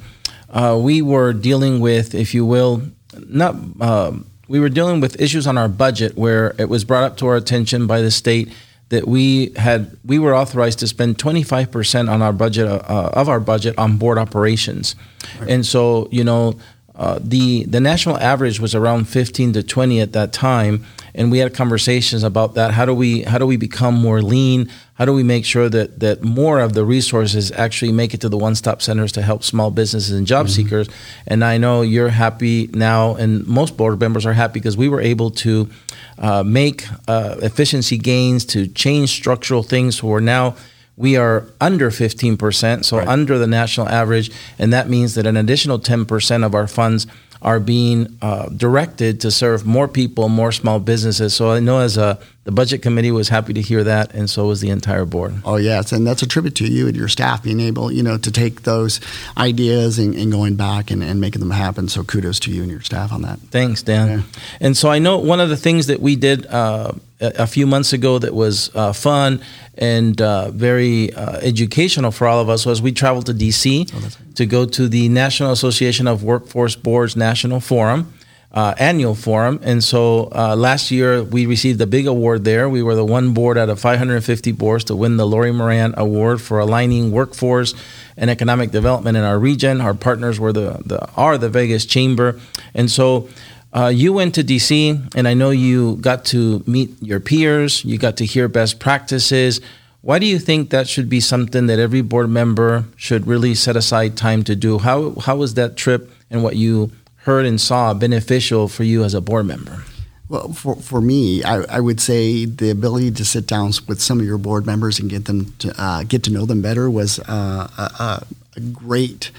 uh, 0.49 0.79
we 0.81 1.03
were 1.03 1.33
dealing 1.33 1.81
with, 1.81 2.15
if 2.15 2.35
you 2.35 2.47
will, 2.47 2.83
not 3.29 3.57
uh, 3.81 4.13
we 4.49 4.59
were 4.59 4.69
dealing 4.69 5.01
with 5.01 5.21
issues 5.21 5.47
on 5.47 5.57
our 5.57 5.69
budget 5.69 6.17
where 6.17 6.55
it 6.59 6.69
was 6.69 6.85
brought 6.85 7.05
up 7.05 7.17
to 7.19 7.27
our 7.27 7.37
attention 7.37 7.87
by 7.87 8.01
the 8.01 8.11
state 8.11 8.53
that 8.91 9.09
we 9.09 9.53
had 9.57 9.97
we 10.05 10.19
were 10.19 10.35
authorized 10.35 10.81
to 10.81 10.87
spend 10.87 11.17
25% 11.17 12.11
on 12.11 12.23
our 12.23 12.33
budget 12.33 12.69
uh, 12.69 13.11
of 13.15 13.29
our 13.29 13.41
budget 13.41 13.77
on 13.79 13.97
board 13.97 14.19
operations, 14.19 14.95
right. 15.41 15.49
and 15.51 15.65
so 15.65 16.09
you 16.13 16.23
know 16.23 16.59
uh, 17.01 17.19
the 17.23 17.65
the 17.65 17.81
national 17.81 18.19
average 18.19 18.61
was 18.61 18.75
around 18.75 19.09
15 19.09 19.55
to 19.55 19.63
20 19.63 20.03
at 20.03 20.13
that 20.13 20.35
time, 20.35 20.85
and 21.15 21.31
we 21.31 21.39
had 21.39 21.55
conversations 21.55 22.23
about 22.23 22.53
that. 22.57 22.73
How 22.73 22.85
do 22.85 22.95
we 22.95 23.23
how 23.23 23.39
do 23.39 23.47
we 23.47 23.57
become 23.57 23.95
more 23.95 24.21
lean? 24.21 24.71
How 24.97 25.07
do 25.07 25.15
we 25.15 25.23
make 25.23 25.47
sure 25.47 25.71
that 25.71 26.01
that 26.01 26.23
more 26.23 26.61
of 26.61 26.75
the 26.75 26.85
resources 26.85 27.53
actually 27.53 27.91
make 27.91 28.13
it 28.13 28.21
to 28.21 28.29
the 28.29 28.37
one 28.37 28.55
stop 28.55 28.83
centers 28.83 29.13
to 29.13 29.23
help 29.23 29.43
small 29.45 29.71
businesses 29.71 30.13
and 30.13 30.27
job 30.27 30.45
mm-hmm. 30.45 30.63
seekers? 30.63 30.91
And 31.27 31.43
I 31.43 31.57
know 31.57 31.81
you're 31.81 32.11
happy 32.11 32.69
now, 32.75 33.15
and 33.15 33.47
most 33.47 33.79
board 33.79 33.99
members 33.99 34.27
are 34.27 34.35
happy 34.35 34.61
because 34.61 34.77
we 34.77 34.91
were 34.91 35.01
able 35.01 35.31
to 35.31 35.71
uh, 36.19 36.43
make 36.43 36.85
uh, 37.09 37.37
efficiency 37.41 37.97
gains 37.97 38.45
to 38.45 38.67
change 38.67 39.09
structural 39.09 39.63
things. 39.63 39.97
So 39.97 40.09
we're 40.09 40.21
now 40.21 40.55
we 41.01 41.17
are 41.17 41.47
under 41.63 41.91
15%, 41.91 42.85
so 42.85 42.99
right. 42.99 43.09
under 43.09 43.39
the 43.39 43.47
national 43.47 43.89
average, 43.89 44.31
and 44.59 44.71
that 44.75 44.87
means 44.87 45.15
that 45.15 45.27
an 45.27 45.35
additional 45.35 45.79
10% 45.79 46.45
of 46.45 46.55
our 46.55 46.67
funds 46.67 47.07
are 47.41 47.59
being 47.59 48.19
uh, 48.21 48.51
directed 48.51 49.19
to 49.23 49.31
serve 49.31 49.65
more 49.65 49.89
people, 49.89 50.29
more 50.29 50.53
small 50.53 50.79
businesses. 50.79 51.35
So 51.35 51.53
I 51.53 51.61
know 51.61 51.79
as 51.79 51.97
a 51.97 52.21
the 52.51 52.55
budget 52.57 52.83
committee 52.83 53.13
was 53.13 53.29
happy 53.29 53.53
to 53.53 53.61
hear 53.63 53.85
that, 53.85 54.13
and 54.13 54.29
so 54.29 54.49
was 54.49 54.61
the 54.61 54.71
entire 54.71 55.05
board. 55.05 55.35
Oh 55.45 55.55
yes, 55.55 55.93
and 55.93 56.05
that's 56.05 56.21
a 56.23 56.27
tribute 56.27 56.57
to 56.57 56.67
you 56.67 56.89
and 56.89 56.97
your 56.97 57.07
staff 57.07 57.45
being 57.45 57.61
able, 57.61 57.93
you 57.93 58.03
know, 58.03 58.19
to 58.19 58.33
take 58.33 58.63
those 58.63 59.01
ideas 59.39 60.01
and, 60.01 60.17
and 60.17 60.33
going 60.33 60.57
back 60.57 60.91
and, 60.91 61.01
and, 61.01 61.21
making 61.21 61.39
them 61.39 61.53
happen. 61.53 61.87
So 61.87 62.03
kudos 62.03 62.41
to 62.41 62.51
you 62.51 62.63
and 62.63 62.71
your 62.71 62.81
staff 62.81 63.13
on 63.13 63.23
that. 63.23 63.39
Thanks, 63.53 63.85
Dan. 63.85 64.09
Yeah. 64.09 64.41
And 64.59 64.77
so 64.77 64.89
I 64.91 64.99
know 64.99 65.19
one 65.19 65.39
of 65.39 65.49
the 65.49 65.57
things 65.57 65.87
that 65.87 66.01
we 66.01 66.17
did. 66.17 66.47
Uh, 66.47 66.93
a 67.23 67.47
few 67.47 67.67
months 67.67 67.93
ago 67.93 68.19
that 68.19 68.33
was 68.33 68.75
uh, 68.75 68.95
fun 68.95 69.43
and 69.77 70.23
uh, 70.23 70.51
very 70.53 71.13
uh, 71.13 71.33
educational 71.43 72.11
for 72.11 72.27
all 72.27 72.41
of 72.41 72.49
us 72.49 72.65
was 72.65 72.81
we 72.81 72.93
traveled 72.93 73.27
to 73.27 73.35
DC 73.35 73.91
oh, 73.95 74.33
to 74.37 74.47
go 74.47 74.65
to 74.65 74.89
the 74.89 75.07
National 75.11 75.53
Association 75.53 76.09
of 76.09 76.25
Workforce 76.25 76.77
Boards 76.77 77.17
National 77.17 77.61
Forum. 77.61 78.11
Uh, 78.53 78.75
annual 78.81 79.15
forum. 79.15 79.61
And 79.63 79.83
so 79.85 80.29
uh, 80.35 80.57
last 80.57 80.91
year 80.91 81.23
we 81.23 81.47
received 81.47 81.81
a 81.81 81.87
big 81.87 82.09
award 82.09 82.43
there. 82.43 82.69
We 82.69 82.83
were 82.83 82.97
the 82.97 83.05
one 83.05 83.33
board 83.33 83.57
out 83.57 83.69
of 83.69 83.79
550 83.79 84.51
boards 84.51 84.83
to 84.87 84.97
win 84.97 85.19
the 85.19 85.25
Lori 85.25 85.53
Moran 85.53 85.95
Award 85.97 86.43
for 86.43 86.59
aligning 86.59 87.13
workforce 87.13 87.75
and 88.17 88.29
economic 88.29 88.73
development 88.73 89.17
in 89.17 89.23
our 89.23 89.39
region. 89.39 89.81
Our 89.81 89.95
partners 89.95 90.41
were 90.41 90.53
the, 90.53 90.83
the 90.85 91.09
are 91.15 91.39
the 91.39 91.49
Vegas 91.49 91.87
Chamber. 91.87 92.41
And 92.75 92.91
so 92.91 93.29
uh, 93.73 93.87
you 93.87 94.13
went 94.13 94.35
to 94.35 94.43
DC, 94.43 95.15
and 95.15 95.29
I 95.29 95.35
know 95.35 95.51
you 95.51 95.97
got 95.97 96.25
to 96.27 96.65
meet 96.67 96.91
your 97.01 97.21
peers, 97.21 97.85
you 97.85 97.99
got 97.99 98.17
to 98.17 98.27
hear 98.27 98.49
best 98.49 98.81
practices. 98.81 99.61
Why 100.03 100.19
do 100.19 100.27
you 100.27 100.39
think 100.41 100.71
that 100.71 100.89
should 100.89 101.09
be 101.09 101.21
something 101.21 101.67
that 101.67 101.79
every 101.79 102.01
board 102.01 102.31
member 102.31 102.87
should 102.97 103.29
really 103.29 103.55
set 103.55 103.77
aside 103.77 104.17
time 104.17 104.43
to 104.45 104.57
do? 104.57 104.79
How, 104.79 105.15
how 105.21 105.37
was 105.37 105.55
that 105.55 105.77
trip 105.77 106.11
and 106.31 106.43
what 106.43 106.57
you 106.57 106.91
heard 107.23 107.47
and 107.47 107.61
saw 107.61 107.95
beneficial 107.95 108.69
for 108.69 108.85
you 108.85 109.05
as 109.05 109.15
a 109.15 109.21
board 109.21 109.47
member? 109.47 109.85
Well, 110.29 110.53
for, 110.53 110.77
for 110.77 111.01
me, 111.01 111.43
I, 111.43 111.63
I 111.63 111.81
would 111.81 112.01
say 112.01 112.45
the 112.45 112.71
ability 112.71 113.11
to 113.13 113.25
sit 113.25 113.49
down 113.49 113.73
with 113.89 114.01
some 114.01 114.21
of 114.21 114.27
your 114.27 114.39
board 114.39 114.65
members 114.65 115.01
and 115.01 115.11
get 115.11 115.25
them 115.25 115.53
to 115.59 115.75
uh, 115.77 116.05
get 116.05 116.23
to 116.25 116.31
know 116.31 116.47
them 116.47 116.63
better 116.63 116.89
was 116.89 117.19
uh, 117.21 117.69
a, 117.77 118.25
a, 118.57 118.61
great 118.73 119.33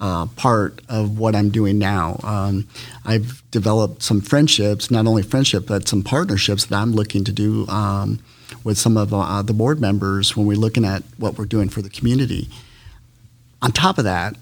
uh, 0.00 0.26
part 0.36 0.80
of 0.88 1.18
what 1.18 1.34
I'm 1.34 1.50
doing 1.50 1.78
now. 1.78 2.20
Um, 2.22 2.68
I've 3.04 3.42
developed 3.50 4.04
some 4.04 4.20
friendships, 4.20 4.88
not 4.88 5.06
only 5.06 5.22
friendship, 5.22 5.66
but 5.66 5.88
some 5.88 6.02
partnerships 6.02 6.66
that 6.66 6.76
I'm 6.76 6.92
looking 6.92 7.24
to 7.24 7.32
do 7.32 7.66
um, 7.66 8.20
with 8.62 8.78
some 8.78 8.96
of 8.96 9.12
uh, 9.12 9.42
the 9.42 9.52
board 9.52 9.80
members 9.80 10.36
when 10.36 10.46
we're 10.46 10.56
looking 10.56 10.84
at 10.84 11.02
what 11.16 11.38
we're 11.38 11.46
doing 11.46 11.68
for 11.68 11.82
the 11.82 11.90
community. 11.90 12.48
On 13.62 13.72
top 13.72 13.98
of 13.98 14.04
that, 14.04 14.36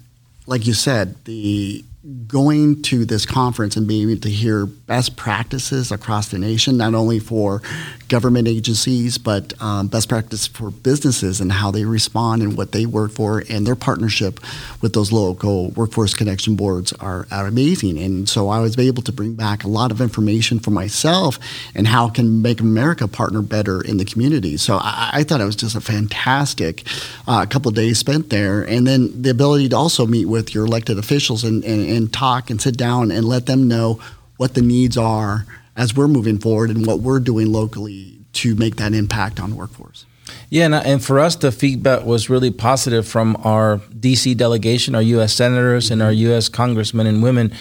like 0.47 0.67
you 0.67 0.75
said, 0.75 1.25
the 1.25 1.83
going 2.27 2.83
to 2.83 3.07
this 3.07 3.25
conference 3.25 3.77
and 3.77 3.89
being 3.89 4.11
able 4.11 4.21
to 4.21 4.29
hear 4.29 4.67
best 4.67 5.17
practices 5.17 5.91
across 5.91 6.29
the 6.29 6.39
nation, 6.39 6.77
not 6.77 6.95
only 6.95 7.19
for 7.19 7.63
government 8.09 8.47
agencies, 8.47 9.17
but 9.17 9.55
um, 9.63 9.89
best 9.89 10.09
practice 10.11 10.47
for 10.47 10.71
businesses 10.71 11.41
and 11.41 11.51
how 11.51 11.71
they 11.71 11.85
respond 11.85 12.43
and 12.43 12.59
what 12.59 12.73
they 12.73 12.85
work 12.85 13.11
for, 13.11 13.43
and 13.49 13.67
their 13.67 13.75
partnership 13.75 14.39
with 14.83 14.93
those 14.93 15.13
local 15.13 15.71
workforce 15.71 16.13
connection 16.13 16.57
boards 16.57 16.93
are, 16.95 17.27
are 17.31 17.47
amazing. 17.47 17.99
And 17.99 18.29
so 18.29 18.51
I 18.51 18.61
was 18.61 18.79
able 18.79 19.03
to 19.03 19.13
bring 19.13 19.35
back 19.35 19.65
a 19.65 19.69
lot 19.69 19.91
of 19.91 20.03
information 20.03 20.59
for 20.59 20.71
myself 20.71 21.39
and 21.75 21.87
how 21.87 22.11
can 22.11 22.43
make 22.43 22.61
America 22.61 23.09
partner 23.09 23.41
better 23.41 23.81
in 23.81 23.97
the 23.97 24.05
community. 24.05 24.59
So 24.59 24.77
I, 24.77 25.11
I 25.15 25.25
thought 25.25 25.41
it 25.41 25.45
was 25.45 25.57
just 25.57 25.75
a 25.75 25.81
fantastic 25.81 26.87
uh, 27.27 27.47
couple 27.47 27.71
days 27.71 27.99
spent 27.99 28.29
there, 28.29 28.63
and 28.63 28.87
then 28.87 29.23
the 29.23 29.31
ability 29.31 29.71
to 29.71 29.77
also 29.77 30.07
meet 30.07 30.27
with 30.27 30.55
your 30.55 30.67
elected 30.67 30.99
officials 30.99 31.45
and, 31.45 31.65
and 31.65 31.94
and 31.95 32.13
talk 32.13 32.51
and 32.51 32.61
sit 32.61 32.77
down 32.77 33.11
and 33.11 33.25
let 33.25 33.47
them 33.47 33.69
know 33.69 34.01
what 34.37 34.55
the 34.55 34.63
needs 34.63 34.97
are 34.97 35.47
as 35.77 35.95
we're 35.95 36.09
moving 36.09 36.39
forward 36.39 36.71
and 36.71 36.87
what 36.87 37.01
we're 37.01 37.21
doing 37.21 37.53
locally 37.53 38.19
to 38.33 38.55
make 38.57 38.77
that 38.77 38.93
impact 38.93 39.41
on 39.41 39.51
the 39.51 39.57
workforce. 39.57 40.07
Yeah, 40.51 40.67
and, 40.67 40.75
and 40.75 41.05
for 41.05 41.19
us, 41.19 41.37
the 41.37 41.53
feedback 41.53 42.05
was 42.05 42.31
really 42.31 42.51
positive 42.51 43.07
from 43.07 43.37
our 43.45 43.79
DC 43.79 44.37
delegation, 44.37 44.95
our 44.95 45.03
U.S. 45.03 45.35
senators, 45.35 45.91
and 45.91 46.03
our 46.03 46.13
U.S. 46.13 46.49
congressmen 46.49 47.07
and 47.07 47.23
women. 47.23 47.53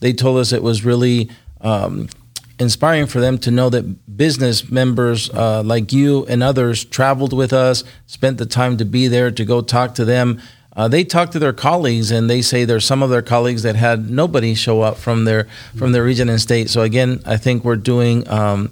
They 0.00 0.12
told 0.12 0.38
us 0.38 0.52
it 0.52 0.62
was 0.62 0.84
really 0.84 1.30
um, 1.60 2.08
inspiring 2.58 3.06
for 3.06 3.20
them 3.20 3.38
to 3.38 3.50
know 3.50 3.70
that 3.70 4.16
business 4.16 4.70
members 4.70 5.30
uh, 5.30 5.62
like 5.62 5.92
you 5.92 6.26
and 6.26 6.42
others 6.42 6.84
traveled 6.84 7.32
with 7.32 7.52
us, 7.52 7.84
spent 8.06 8.38
the 8.38 8.46
time 8.46 8.76
to 8.76 8.84
be 8.84 9.08
there 9.08 9.30
to 9.30 9.44
go 9.44 9.60
talk 9.60 9.94
to 9.96 10.04
them 10.04 10.40
uh, 10.74 10.88
they 10.88 11.04
talk 11.04 11.30
to 11.32 11.38
their 11.38 11.52
colleagues 11.52 12.10
and 12.10 12.30
they 12.30 12.40
say 12.40 12.64
there's 12.64 12.84
some 12.84 13.02
of 13.02 13.10
their 13.10 13.22
colleagues 13.22 13.62
that 13.62 13.76
had 13.76 14.08
nobody 14.10 14.54
show 14.54 14.80
up 14.80 14.96
from 14.96 15.24
their 15.24 15.46
from 15.76 15.92
their 15.92 16.02
region 16.02 16.28
and 16.28 16.40
state. 16.40 16.70
So 16.70 16.80
again, 16.82 17.20
I 17.26 17.36
think 17.36 17.64
we're 17.64 17.76
doing 17.76 18.28
um, 18.28 18.70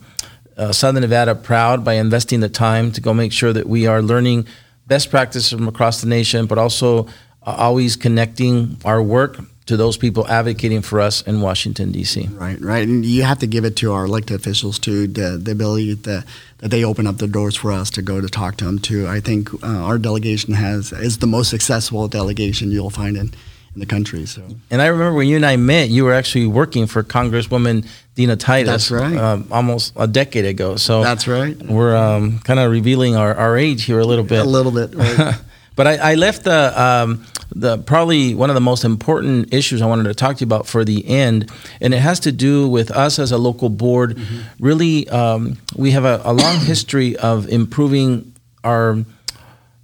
uh, 0.56 0.72
Southern 0.72 1.02
Nevada 1.02 1.34
proud 1.34 1.84
by 1.84 1.94
investing 1.94 2.40
the 2.40 2.48
time 2.48 2.92
to 2.92 3.00
go 3.00 3.12
make 3.12 3.32
sure 3.32 3.52
that 3.52 3.68
we 3.68 3.86
are 3.86 4.00
learning 4.00 4.46
best 4.86 5.10
practices 5.10 5.50
from 5.50 5.68
across 5.68 6.00
the 6.00 6.06
nation, 6.06 6.46
but 6.46 6.58
also 6.58 7.06
uh, 7.42 7.54
always 7.56 7.96
connecting 7.96 8.76
our 8.84 9.02
work 9.02 9.38
to 9.70 9.76
those 9.76 9.96
people 9.96 10.26
advocating 10.26 10.82
for 10.82 11.00
us 11.00 11.22
in 11.22 11.40
Washington 11.40 11.92
D.C. 11.92 12.26
Right, 12.32 12.60
right, 12.60 12.82
and 12.82 13.06
you 13.06 13.22
have 13.22 13.38
to 13.38 13.46
give 13.46 13.64
it 13.64 13.76
to 13.76 13.92
our 13.92 14.04
elected 14.04 14.34
officials 14.34 14.80
too, 14.80 15.06
the, 15.06 15.38
the 15.38 15.52
ability 15.52 15.94
that 15.94 16.24
that 16.58 16.72
they 16.72 16.84
open 16.84 17.06
up 17.06 17.18
the 17.18 17.28
doors 17.28 17.54
for 17.54 17.70
us 17.70 17.88
to 17.90 18.02
go 18.02 18.20
to 18.20 18.26
talk 18.26 18.56
to 18.56 18.64
them 18.64 18.80
too. 18.80 19.06
I 19.06 19.20
think 19.20 19.54
uh, 19.62 19.68
our 19.68 19.96
delegation 19.96 20.54
has 20.54 20.90
is 20.90 21.18
the 21.18 21.28
most 21.28 21.50
successful 21.50 22.08
delegation 22.08 22.72
you'll 22.72 22.90
find 22.90 23.16
in 23.16 23.32
in 23.74 23.78
the 23.78 23.86
country. 23.86 24.26
So, 24.26 24.42
and 24.72 24.82
I 24.82 24.86
remember 24.86 25.16
when 25.16 25.28
you 25.28 25.36
and 25.36 25.46
I 25.46 25.54
met, 25.54 25.88
you 25.88 26.04
were 26.04 26.14
actually 26.14 26.48
working 26.48 26.88
for 26.88 27.04
Congresswoman 27.04 27.86
Dina 28.16 28.34
Titus. 28.34 28.88
That's 28.88 28.90
right. 28.90 29.16
Uh, 29.16 29.42
almost 29.52 29.92
a 29.94 30.08
decade 30.08 30.46
ago. 30.46 30.74
So 30.74 31.04
that's 31.04 31.28
right. 31.28 31.56
We're 31.56 31.96
um, 31.96 32.40
kind 32.40 32.58
of 32.58 32.72
revealing 32.72 33.14
our, 33.14 33.36
our 33.36 33.56
age 33.56 33.84
here 33.84 34.00
a 34.00 34.04
little 34.04 34.24
bit. 34.24 34.40
A 34.40 34.48
little 34.48 34.72
bit. 34.72 34.96
Right. 34.96 35.36
but 35.76 35.86
I, 35.86 36.12
I, 36.12 36.14
left 36.14 36.44
the 36.44 36.80
um, 36.80 37.24
the 37.54 37.78
probably 37.78 38.34
one 38.34 38.50
of 38.50 38.54
the 38.54 38.60
most 38.60 38.84
important 38.84 39.52
issues 39.52 39.82
I 39.82 39.86
wanted 39.86 40.04
to 40.04 40.14
talk 40.14 40.36
to 40.36 40.40
you 40.40 40.46
about 40.46 40.66
for 40.66 40.84
the 40.84 41.06
end, 41.08 41.50
and 41.80 41.94
it 41.94 41.98
has 41.98 42.20
to 42.20 42.32
do 42.32 42.68
with 42.68 42.90
us 42.90 43.18
as 43.18 43.32
a 43.32 43.38
local 43.38 43.68
board. 43.68 44.16
Mm-hmm. 44.16 44.64
Really, 44.64 45.08
um, 45.08 45.58
we 45.76 45.92
have 45.92 46.04
a, 46.04 46.20
a 46.24 46.32
long 46.32 46.58
history 46.60 47.16
of 47.16 47.48
improving 47.48 48.34
our 48.64 49.04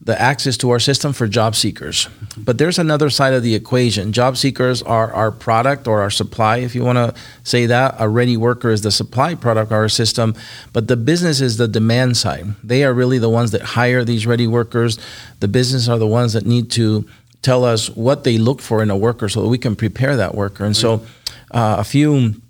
the 0.06 0.20
access 0.22 0.56
to 0.56 0.70
our 0.70 0.78
system 0.78 1.12
for 1.12 1.26
job 1.26 1.56
seekers. 1.56 2.08
But 2.38 2.58
there's 2.58 2.78
another 2.78 3.10
side 3.10 3.34
of 3.34 3.42
the 3.42 3.56
equation. 3.56 4.12
Job 4.12 4.36
seekers 4.36 4.80
are 4.82 5.12
our 5.12 5.32
product 5.32 5.88
or 5.88 6.00
our 6.00 6.10
supply, 6.10 6.58
if 6.58 6.76
you 6.76 6.84
want 6.84 6.96
to 6.96 7.12
say 7.42 7.66
that. 7.66 7.96
A 7.98 8.08
ready 8.08 8.36
worker 8.36 8.70
is 8.70 8.82
the 8.82 8.92
supply 8.92 9.34
product 9.34 9.72
our 9.72 9.88
system, 9.88 10.34
but 10.72 10.86
the 10.86 10.96
business 10.96 11.40
is 11.40 11.56
the 11.56 11.66
demand 11.66 12.16
side. 12.16 12.46
They 12.62 12.84
are 12.84 12.94
really 12.94 13.18
the 13.18 13.28
ones 13.28 13.50
that 13.50 13.62
hire 13.62 14.04
these 14.04 14.28
ready 14.28 14.46
workers. 14.46 14.96
The 15.40 15.48
business 15.48 15.88
are 15.88 15.98
the 15.98 16.06
ones 16.06 16.34
that 16.34 16.46
need 16.46 16.70
to 16.72 17.04
tell 17.42 17.64
us 17.64 17.90
what 17.90 18.22
they 18.22 18.38
look 18.38 18.60
for 18.60 18.84
in 18.84 18.90
a 18.90 18.96
worker 18.96 19.28
so 19.28 19.42
that 19.42 19.48
we 19.48 19.58
can 19.58 19.74
prepare 19.74 20.16
that 20.16 20.36
worker. 20.36 20.64
And 20.64 20.76
so 20.76 21.04
uh, 21.50 21.76
a 21.78 21.84
few 21.84 22.40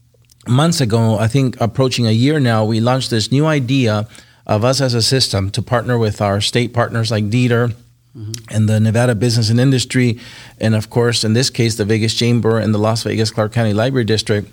months 0.46 0.82
ago, 0.82 1.18
I 1.18 1.28
think 1.28 1.58
approaching 1.58 2.06
a 2.06 2.12
year 2.12 2.38
now, 2.38 2.66
we 2.66 2.80
launched 2.80 3.08
this 3.08 3.32
new 3.32 3.46
idea 3.46 4.06
of 4.46 4.64
us 4.64 4.80
as 4.80 4.94
a 4.94 5.02
system 5.02 5.50
to 5.50 5.62
partner 5.62 5.98
with 5.98 6.20
our 6.20 6.40
state 6.40 6.72
partners 6.72 7.10
like 7.10 7.24
DETR 7.24 7.74
mm-hmm. 8.16 8.32
and 8.50 8.68
the 8.68 8.78
Nevada 8.80 9.14
Business 9.14 9.50
and 9.50 9.60
Industry, 9.60 10.18
and 10.60 10.74
of 10.74 10.88
course, 10.90 11.24
in 11.24 11.32
this 11.32 11.50
case, 11.50 11.76
the 11.76 11.84
Vegas 11.84 12.14
Chamber 12.14 12.58
and 12.58 12.72
the 12.72 12.78
Las 12.78 13.02
Vegas 13.02 13.30
Clark 13.30 13.52
County 13.52 13.72
Library 13.72 14.04
District 14.04 14.48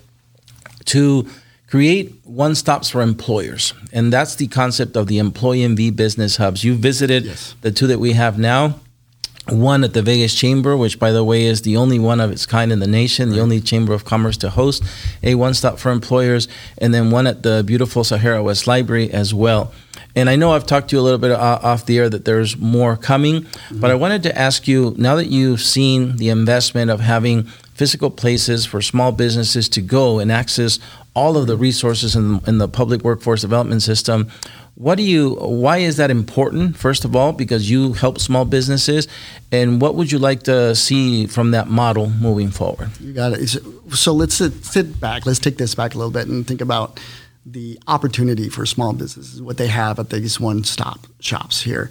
to 0.86 1.28
create 1.68 2.14
one 2.24 2.54
stops 2.54 2.90
for 2.90 3.00
employers. 3.00 3.72
And 3.92 4.12
that's 4.12 4.34
the 4.34 4.48
concept 4.48 4.96
of 4.96 5.06
the 5.06 5.18
EmployNV 5.18 5.96
business 5.96 6.36
hubs. 6.36 6.62
You 6.62 6.74
visited 6.74 7.24
yes. 7.24 7.54
the 7.62 7.72
two 7.72 7.86
that 7.86 7.98
we 7.98 8.12
have 8.12 8.38
now 8.38 8.80
one 9.48 9.84
at 9.84 9.92
the 9.92 10.02
Vegas 10.02 10.34
Chamber, 10.34 10.76
which, 10.76 10.98
by 10.98 11.12
the 11.12 11.22
way, 11.22 11.44
is 11.44 11.62
the 11.62 11.76
only 11.76 11.98
one 11.98 12.20
of 12.20 12.30
its 12.30 12.46
kind 12.46 12.72
in 12.72 12.78
the 12.78 12.86
nation, 12.86 13.30
the 13.30 13.40
only 13.40 13.60
chamber 13.60 13.92
of 13.92 14.04
commerce 14.04 14.36
to 14.38 14.50
host 14.50 14.82
a 15.22 15.34
one 15.34 15.54
stop 15.54 15.78
for 15.78 15.90
employers, 15.90 16.48
and 16.78 16.94
then 16.94 17.10
one 17.10 17.26
at 17.26 17.42
the 17.42 17.62
beautiful 17.64 18.04
Sahara 18.04 18.42
West 18.42 18.66
Library 18.66 19.10
as 19.10 19.34
well. 19.34 19.72
And 20.16 20.30
I 20.30 20.36
know 20.36 20.52
I've 20.52 20.66
talked 20.66 20.90
to 20.90 20.96
you 20.96 21.00
a 21.00 21.02
little 21.02 21.18
bit 21.18 21.32
off 21.32 21.86
the 21.86 21.98
air 21.98 22.08
that 22.08 22.24
there's 22.24 22.56
more 22.56 22.96
coming, 22.96 23.42
mm-hmm. 23.42 23.80
but 23.80 23.90
I 23.90 23.94
wanted 23.96 24.22
to 24.24 24.38
ask 24.38 24.68
you 24.68 24.94
now 24.96 25.16
that 25.16 25.26
you've 25.26 25.60
seen 25.60 26.16
the 26.16 26.28
investment 26.28 26.90
of 26.90 27.00
having 27.00 27.48
physical 27.74 28.10
places 28.10 28.64
for 28.64 28.80
small 28.80 29.12
businesses 29.12 29.68
to 29.68 29.80
go 29.80 30.18
and 30.18 30.30
access 30.32 30.78
all 31.14 31.36
of 31.36 31.46
the 31.46 31.56
resources 31.56 32.16
in, 32.16 32.40
in 32.46 32.58
the 32.58 32.68
public 32.68 33.02
workforce 33.02 33.42
development 33.42 33.82
system, 33.82 34.28
what 34.74 34.96
do 34.96 35.04
you? 35.04 35.34
Why 35.36 35.78
is 35.78 35.96
that 35.98 36.10
important? 36.10 36.76
First 36.76 37.04
of 37.04 37.14
all, 37.14 37.32
because 37.32 37.70
you 37.70 37.92
help 37.92 38.18
small 38.18 38.44
businesses, 38.44 39.06
and 39.52 39.80
what 39.80 39.94
would 39.94 40.10
you 40.10 40.18
like 40.18 40.42
to 40.44 40.74
see 40.74 41.26
from 41.26 41.52
that 41.52 41.68
model 41.68 42.10
moving 42.10 42.50
forward? 42.50 42.90
You 43.00 43.12
got 43.12 43.32
it. 43.34 43.48
So 43.90 44.12
let's 44.12 44.34
sit, 44.34 44.64
sit 44.64 44.98
back. 44.98 45.26
Let's 45.26 45.38
take 45.38 45.58
this 45.58 45.76
back 45.76 45.94
a 45.94 45.98
little 45.98 46.10
bit 46.10 46.26
and 46.26 46.44
think 46.44 46.60
about 46.60 46.98
the 47.46 47.78
opportunity 47.86 48.48
for 48.48 48.64
small 48.64 48.92
businesses, 48.92 49.42
what 49.42 49.58
they 49.58 49.66
have 49.66 49.98
at 49.98 50.10
these 50.10 50.40
one-stop 50.40 51.06
shops 51.20 51.60
here 51.60 51.90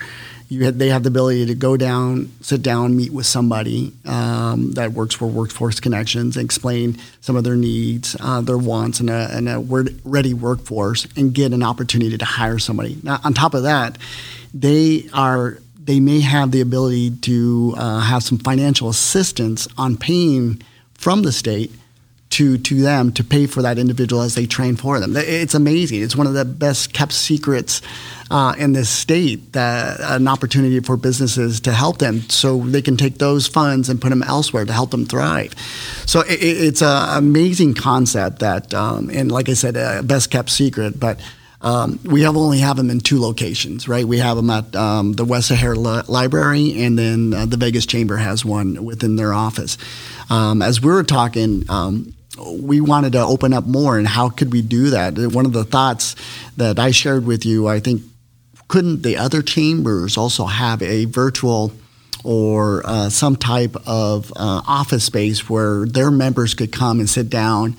you 0.54 0.66
had, 0.66 0.78
they 0.78 0.90
have 0.90 1.04
the 1.04 1.08
ability 1.08 1.48
to 1.48 1.56
go 1.56 1.76
down, 1.76 2.32
sit 2.42 2.62
down, 2.62 2.96
meet 2.96 3.12
with 3.12 3.26
somebody 3.26 3.92
um, 4.06 4.72
that 4.74 4.92
works 4.92 5.16
for 5.16 5.26
Workforce 5.26 5.80
Connections, 5.80 6.38
and 6.38 6.46
explain 6.46 6.98
some 7.22 7.36
of 7.36 7.44
their 7.44 7.56
needs, 7.56 8.16
uh, 8.20 8.42
their 8.42 8.58
wants, 8.58 9.00
and 9.00 9.10
a, 9.10 9.30
and 9.36 9.50
a 9.50 9.60
ready 10.04 10.34
workforce, 10.34 11.08
and 11.18 11.34
get 11.34 11.54
an 11.54 11.64
opportunity 11.64 12.18
to 12.18 12.26
hire 12.26 12.60
somebody. 12.60 12.98
Now, 13.04 13.20
on 13.24 13.34
top 13.34 13.54
of 13.54 13.64
that, 13.64 13.98
they 14.54 15.10
are 15.14 15.58
they 15.84 16.00
may 16.00 16.22
have 16.22 16.52
the 16.52 16.62
ability 16.62 17.10
to 17.10 17.74
uh, 17.76 18.00
have 18.00 18.24
some 18.24 18.38
financial 18.38 18.88
assistance 18.88 19.68
on 19.78 19.98
paying 19.98 20.62
from 20.94 21.24
the 21.24 21.32
state 21.32 21.72
to 22.34 22.58
to 22.58 22.82
them 22.82 23.12
to 23.12 23.24
pay 23.24 23.46
for 23.48 23.62
that 23.62 23.78
individual 23.78 24.24
as 24.24 24.34
they 24.34 24.46
train 24.48 24.76
for 24.76 25.00
them. 25.00 25.16
It's 25.16 25.54
amazing. 25.54 26.02
It's 26.02 26.16
one 26.16 26.28
of 26.28 26.34
the 26.34 26.46
best 26.46 26.94
kept 26.94 27.14
secrets 27.14 27.82
uh, 28.32 28.56
in 28.58 28.74
this 28.74 28.90
state 28.90 29.54
that 29.54 30.00
an 30.00 30.28
opportunity 30.28 30.80
for 30.80 30.98
businesses 30.98 31.60
to 31.62 31.72
help 31.72 32.00
them 32.00 32.22
so 32.30 32.58
they 32.58 32.82
can 32.82 32.98
take 32.98 33.20
those 33.20 33.46
funds 33.48 33.90
and 33.90 34.02
put 34.02 34.10
them 34.10 34.24
elsewhere 34.24 34.66
to 34.66 34.74
help 34.74 34.90
them 34.90 35.06
thrive. 35.06 35.54
So 36.08 36.22
it, 36.22 36.40
it's 36.42 36.82
an 36.82 37.18
amazing 37.18 37.76
concept 37.76 38.40
that, 38.40 38.74
um, 38.74 39.12
and 39.14 39.32
like 39.32 39.50
I 39.50 39.54
said, 39.54 39.78
a 39.78 40.02
best 40.04 40.32
kept 40.32 40.50
secret, 40.50 41.00
but. 41.00 41.20
Um, 41.66 41.98
we 42.04 42.24
have 42.24 42.36
only 42.36 42.60
have 42.60 42.76
them 42.76 42.90
in 42.90 43.00
two 43.00 43.22
locations, 43.22 43.88
right? 43.88 44.06
We 44.06 44.18
have 44.18 44.36
them 44.36 44.50
at 44.50 44.76
um, 44.76 45.14
the 45.14 45.24
West 45.24 45.48
Sahara 45.48 45.78
Li- 45.78 46.04
Library, 46.10 46.84
and 46.84 47.00
then 47.00 47.34
uh, 47.34 47.46
the 47.46 47.56
Vegas 47.56 47.86
Chamber 47.86 48.18
has 48.18 48.44
one 48.44 48.84
within 48.84 49.16
their 49.16 49.32
office. 49.32 49.78
Um, 50.30 50.62
as 50.62 50.82
we 50.82 50.92
were 50.92 51.04
talking, 51.04 51.64
um, 51.70 52.14
we 52.38 52.82
wanted 52.82 53.14
to 53.14 53.20
open 53.20 53.54
up 53.54 53.66
more, 53.66 53.98
and 53.98 54.08
how 54.08 54.30
could 54.30 54.52
we 54.52 54.62
do 54.62 54.90
that? 54.92 55.18
One 55.18 55.46
of 55.46 55.54
the 55.54 55.64
thoughts 55.64 56.16
that 56.58 56.80
I 56.80 56.92
shared 56.92 57.26
with 57.26 57.46
you, 57.46 57.68
I 57.68 57.80
think 57.80 58.02
couldn't 58.68 59.04
the 59.04 59.18
other 59.18 59.42
chambers 59.42 60.18
also 60.18 60.46
have 60.46 60.82
a 60.82 61.06
virtual 61.06 61.72
or 62.24 62.82
uh, 62.86 63.10
some 63.10 63.36
type 63.36 63.76
of 63.86 64.32
uh, 64.36 64.62
office 64.66 65.04
space 65.04 65.50
where 65.50 65.86
their 65.86 66.10
members 66.10 66.54
could 66.54 66.72
come 66.72 67.00
and 67.00 67.10
sit 67.10 67.30
down 67.30 67.76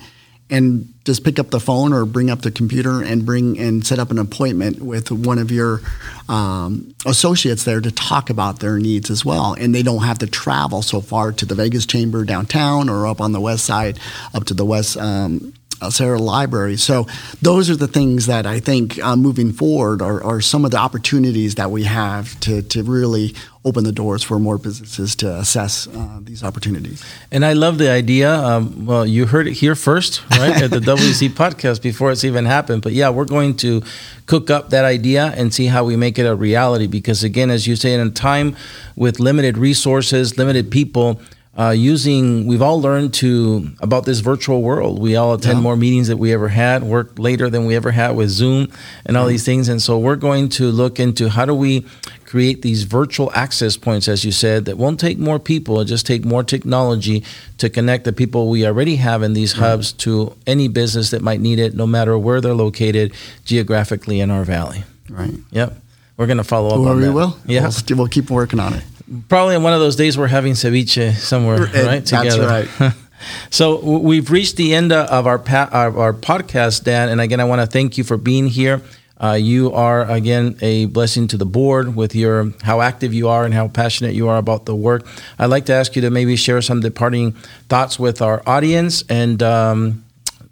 and 0.49 0.93
just 1.05 1.23
pick 1.23 1.39
up 1.39 1.49
the 1.49 1.59
phone 1.59 1.91
or 1.91 2.05
bring 2.05 2.29
up 2.29 2.41
the 2.41 2.51
computer 2.51 3.01
and 3.01 3.25
bring 3.25 3.57
and 3.59 3.85
set 3.85 3.97
up 3.97 4.11
an 4.11 4.19
appointment 4.19 4.79
with 4.79 5.11
one 5.11 5.39
of 5.39 5.51
your 5.51 5.81
um, 6.29 6.93
associates 7.05 7.63
there 7.63 7.81
to 7.81 7.91
talk 7.91 8.29
about 8.29 8.59
their 8.59 8.77
needs 8.77 9.09
as 9.09 9.25
well. 9.25 9.55
And 9.57 9.73
they 9.73 9.81
don't 9.81 10.03
have 10.03 10.19
to 10.19 10.27
travel 10.27 10.81
so 10.81 11.01
far 11.01 11.31
to 11.31 11.45
the 11.45 11.55
Vegas 11.55 11.85
Chamber 11.85 12.25
downtown 12.25 12.89
or 12.89 13.07
up 13.07 13.21
on 13.21 13.31
the 13.31 13.41
west 13.41 13.65
side, 13.65 13.99
up 14.33 14.45
to 14.45 14.53
the 14.53 14.65
west 14.65 14.97
um, 14.97 15.53
uh, 15.81 15.89
Sahara 15.89 16.19
Library. 16.19 16.77
So 16.77 17.07
those 17.41 17.69
are 17.69 17.75
the 17.75 17.87
things 17.87 18.25
that 18.27 18.45
I 18.45 18.59
think 18.59 19.01
uh, 19.03 19.15
moving 19.15 19.51
forward 19.51 20.01
are, 20.01 20.23
are, 20.23 20.41
some 20.41 20.65
of 20.65 20.71
the 20.71 20.77
opportunities 20.77 21.55
that 21.55 21.71
we 21.71 21.83
have 21.83 22.39
to, 22.41 22.61
to 22.61 22.83
really 22.83 23.33
open 23.63 23.83
the 23.83 23.91
doors 23.91 24.21
for 24.21 24.37
more 24.37 24.57
businesses 24.57 25.15
to 25.15 25.37
assess 25.37 25.87
uh, 25.87 26.19
these 26.21 26.43
opportunities. 26.43 27.03
And 27.31 27.43
I 27.43 27.53
love 27.53 27.79
the 27.79 27.89
idea. 27.89 28.31
Um, 28.31 28.85
well, 28.85 29.05
you 29.05 29.25
heard 29.25 29.47
it 29.47 29.53
here 29.53 29.75
first, 29.75 30.21
right, 30.31 30.61
at 30.61 30.69
the 30.69 30.79
WC 30.95 31.29
podcast 31.29 31.81
before 31.81 32.11
it's 32.11 32.23
even 32.23 32.45
happened. 32.45 32.83
But 32.83 32.93
yeah, 32.93 33.09
we're 33.09 33.25
going 33.25 33.57
to 33.57 33.81
cook 34.27 34.49
up 34.51 34.69
that 34.69 34.85
idea 34.85 35.33
and 35.35 35.53
see 35.53 35.65
how 35.65 35.83
we 35.83 35.95
make 35.95 36.19
it 36.19 36.25
a 36.25 36.35
reality. 36.35 36.85
Because 36.85 37.23
again, 37.23 37.49
as 37.49 37.65
you 37.65 37.75
say, 37.75 37.93
in 37.93 37.99
a 37.99 38.11
time 38.11 38.55
with 38.95 39.19
limited 39.19 39.57
resources, 39.57 40.37
limited 40.37 40.69
people, 40.69 41.19
uh, 41.57 41.69
using 41.69 42.45
we've 42.47 42.61
all 42.61 42.81
learned 42.81 43.13
to 43.13 43.69
about 43.79 44.05
this 44.05 44.19
virtual 44.19 44.61
world. 44.61 44.99
We 44.99 45.15
all 45.15 45.33
attend 45.33 45.59
yeah. 45.59 45.63
more 45.63 45.77
meetings 45.77 46.09
that 46.09 46.17
we 46.17 46.33
ever 46.33 46.49
had 46.49 46.83
work 46.83 47.17
later 47.17 47.49
than 47.49 47.65
we 47.65 47.75
ever 47.75 47.91
had 47.91 48.11
with 48.11 48.29
zoom 48.29 48.67
and 49.05 49.15
all 49.15 49.25
these 49.25 49.45
things. 49.45 49.69
And 49.69 49.81
so 49.81 49.97
we're 49.97 50.17
going 50.17 50.49
to 50.49 50.65
look 50.65 50.99
into 50.99 51.29
how 51.29 51.45
do 51.45 51.53
we 51.53 51.85
create 52.25 52.61
these 52.61 52.83
virtual 52.83 53.31
access 53.33 53.77
points 53.77 54.09
as 54.09 54.25
you 54.25 54.31
said 54.33 54.65
that 54.65 54.77
won't 54.77 54.99
take 54.99 55.17
more 55.17 55.39
people. 55.39 55.79
It 55.79 55.85
just 55.85 56.05
take 56.05 56.25
more 56.25 56.43
technology 56.43 57.23
to 57.59 57.69
connect 57.69 58.03
the 58.03 58.11
people 58.11 58.49
we 58.49 58.65
already 58.65 58.97
have 58.97 59.23
in 59.23 59.31
these 59.31 59.53
hubs 59.53 59.93
to 59.93 60.35
any 60.45 60.67
business 60.67 61.11
that 61.11 61.21
might 61.21 61.39
need 61.39 61.59
it 61.59 61.73
no 61.73 61.87
matter 61.87 62.17
where 62.17 62.41
they're 62.41 62.53
located 62.53 63.13
geographically 63.45 64.19
in 64.19 64.29
our 64.29 64.43
valley. 64.43 64.83
Right. 65.09 65.35
Yep. 65.51 65.77
We're 66.17 66.27
going 66.27 66.37
to 66.37 66.43
follow 66.43 66.69
up 66.69 66.79
well, 66.79 66.89
on 66.89 66.97
we 66.97 67.03
that. 67.03 67.13
will 67.13 67.37
yeah. 67.45 67.69
We'll, 67.87 67.97
we'll 67.97 68.07
keep 68.07 68.29
working 68.29 68.59
on 68.59 68.73
it 68.73 68.83
Probably 69.29 69.55
on 69.55 69.63
one 69.63 69.73
of 69.73 69.79
those 69.79 69.95
days 69.95 70.17
we're 70.17 70.27
having 70.27 70.53
ceviche 70.53 71.13
somewhere, 71.15 71.65
right? 71.85 72.05
Together. 72.05 72.45
That's 72.45 72.79
right. 72.79 72.93
so 73.49 73.79
we've 73.99 74.31
reached 74.31 74.55
the 74.55 74.73
end 74.73 74.91
of 74.91 75.27
our, 75.27 75.37
pa- 75.37 75.69
our, 75.71 75.97
our 75.97 76.13
podcast, 76.13 76.83
Dan. 76.83 77.09
And 77.09 77.21
again, 77.21 77.39
I 77.39 77.43
want 77.43 77.61
to 77.61 77.67
thank 77.67 77.97
you 77.97 78.03
for 78.03 78.17
being 78.17 78.47
here. 78.47 78.81
Uh, 79.21 79.33
you 79.33 79.71
are 79.71 80.09
again 80.11 80.57
a 80.61 80.87
blessing 80.87 81.27
to 81.27 81.37
the 81.37 81.45
board 81.45 81.95
with 81.95 82.13
your 82.15 82.51
how 82.63 82.81
active 82.81 83.13
you 83.13 83.29
are 83.29 83.45
and 83.45 83.53
how 83.53 83.67
passionate 83.67 84.13
you 84.13 84.27
are 84.27 84.37
about 84.37 84.65
the 84.65 84.75
work. 84.75 85.07
I'd 85.39 85.45
like 85.45 85.65
to 85.67 85.73
ask 85.73 85.95
you 85.95 86.01
to 86.01 86.09
maybe 86.09 86.35
share 86.35 86.61
some 86.61 86.81
departing 86.81 87.31
thoughts 87.69 87.97
with 87.97 88.21
our 88.21 88.43
audience, 88.45 89.03
and 89.07 89.41
um, 89.41 90.04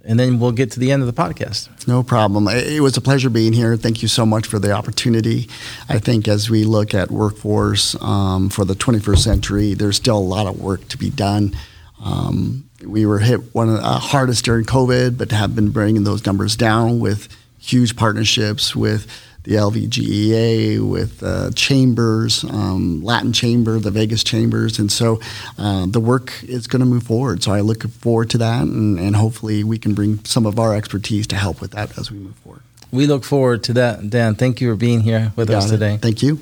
and 0.04 0.20
then 0.20 0.40
we'll 0.40 0.52
get 0.52 0.72
to 0.72 0.80
the 0.80 0.92
end 0.92 1.02
of 1.02 1.14
the 1.14 1.22
podcast. 1.22 1.88
No 1.88 2.04
problem. 2.04 2.48
It 2.50 2.82
was 2.82 2.98
a 2.98 3.02
pleasure 3.02 3.30
being 3.30 3.54
here. 3.54 3.78
Thank 3.78 4.02
you 4.02 4.08
so 4.08 4.26
much 4.26 4.48
for 4.48 4.60
the 4.60 4.72
opportunity. 4.72 5.50
I 5.88 6.00
think 6.00 6.28
as 6.28 6.50
we 6.50 6.66
look 6.66 6.94
at 6.94 7.10
workforce 7.10 7.96
um, 8.02 8.50
for 8.50 8.66
the 8.66 8.74
21st 8.74 9.20
century, 9.20 9.74
there's 9.74 9.96
still 9.96 10.18
a 10.18 10.20
lot 10.20 10.48
of 10.48 10.60
work 10.60 10.88
to 10.90 10.98
be 10.98 11.10
done. 11.10 11.56
Um, 12.04 12.70
we 12.86 13.06
were 13.06 13.20
hit 13.20 13.56
one 13.56 13.70
of 13.70 13.78
the 13.78 13.82
hardest 13.82 14.44
during 14.44 14.66
COVID, 14.66 15.18
but 15.18 15.32
have 15.32 15.56
been 15.56 15.70
bringing 15.70 16.04
those 16.04 16.26
numbers 16.26 16.58
down 16.58 17.00
with 17.00 17.30
huge 17.60 17.96
partnerships 17.96 18.76
with 18.76 19.08
the 19.44 19.56
LVGEA, 19.56 20.80
with 20.88 21.22
uh, 21.24 21.52
chambers, 21.52 22.44
um, 22.46 23.04
Latin 23.04 23.34
Chamber, 23.34 23.80
the 23.80 23.92
Vegas 23.92 24.24
Chambers. 24.24 24.80
And 24.80 24.92
so 24.92 25.20
uh, 25.58 25.86
the 25.88 26.00
work 26.00 26.34
is 26.44 26.68
going 26.68 26.80
to 26.80 26.86
move 26.86 27.04
forward. 27.04 27.44
So 27.44 27.52
I 27.52 27.62
look 27.62 27.84
forward 27.84 28.30
to 28.32 28.38
that, 28.40 28.64
and, 28.64 29.00
and 29.00 29.16
hopefully 29.16 29.64
we 29.64 29.78
can 29.78 29.94
bring 29.94 30.24
some 30.26 30.46
of 30.46 30.60
our 30.60 30.76
expertise 30.76 31.28
to 31.28 31.36
help 31.36 31.62
with 31.62 31.72
that 31.72 31.98
as 31.98 32.12
we 32.12 32.20
move 32.20 32.36
forward. 32.38 32.62
We 32.92 33.08
look 33.08 33.24
forward 33.24 33.64
to 33.64 33.74
that, 33.74 34.12
Dan. 34.12 34.36
Thank 34.36 34.62
you 34.62 34.70
for 34.70 34.76
being 34.76 35.02
here 35.02 35.34
with 35.36 35.50
us 35.50 35.68
today. 35.68 35.98
Thank 35.98 36.22
you. 36.22 36.40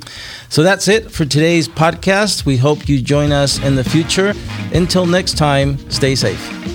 So 0.49 0.63
that's 0.63 0.89
it 0.89 1.09
for 1.09 1.23
today's 1.23 1.69
podcast. 1.69 2.45
We 2.45 2.57
hope 2.57 2.89
you 2.89 3.01
join 3.01 3.31
us 3.31 3.57
in 3.63 3.77
the 3.77 3.85
future. 3.85 4.33
Until 4.73 5.05
next 5.05 5.37
time, 5.37 5.77
stay 5.89 6.13
safe. 6.13 6.70